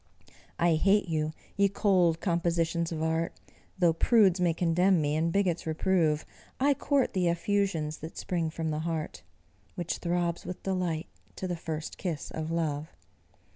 [0.57, 3.39] I hate you, ye cold compositions of art;
[3.77, 6.25] Though prudes may condemn me, and bigots reprove,
[6.59, 9.21] I court the effusions that spring from the heart
[9.75, 12.89] Which throbs with delight to the first kiss of love.